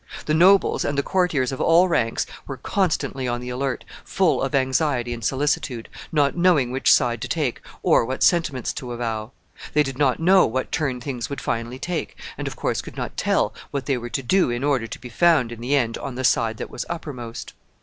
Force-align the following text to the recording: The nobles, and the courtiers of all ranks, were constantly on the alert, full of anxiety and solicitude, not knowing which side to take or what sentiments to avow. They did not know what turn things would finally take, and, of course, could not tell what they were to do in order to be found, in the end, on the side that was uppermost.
The 0.25 0.33
nobles, 0.33 0.83
and 0.83 0.97
the 0.97 1.03
courtiers 1.03 1.51
of 1.51 1.61
all 1.61 1.87
ranks, 1.87 2.25
were 2.47 2.57
constantly 2.57 3.27
on 3.27 3.39
the 3.39 3.49
alert, 3.51 3.85
full 4.03 4.41
of 4.41 4.55
anxiety 4.55 5.13
and 5.13 5.23
solicitude, 5.23 5.89
not 6.11 6.35
knowing 6.35 6.71
which 6.71 6.91
side 6.91 7.21
to 7.21 7.27
take 7.27 7.61
or 7.83 8.03
what 8.03 8.23
sentiments 8.23 8.73
to 8.73 8.93
avow. 8.93 9.31
They 9.73 9.83
did 9.83 9.99
not 9.99 10.19
know 10.19 10.47
what 10.47 10.71
turn 10.71 11.01
things 11.01 11.29
would 11.29 11.39
finally 11.39 11.77
take, 11.77 12.15
and, 12.35 12.47
of 12.47 12.55
course, 12.55 12.81
could 12.81 12.97
not 12.97 13.15
tell 13.15 13.53
what 13.69 13.85
they 13.85 13.95
were 13.95 14.09
to 14.09 14.23
do 14.23 14.49
in 14.49 14.63
order 14.63 14.87
to 14.87 14.99
be 14.99 15.09
found, 15.09 15.51
in 15.51 15.61
the 15.61 15.75
end, 15.75 15.99
on 15.99 16.15
the 16.15 16.23
side 16.23 16.57
that 16.57 16.71
was 16.71 16.83
uppermost. 16.89 17.53